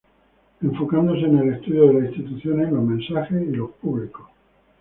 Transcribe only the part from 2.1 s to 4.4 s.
instituciones, los mensajes y los públicos.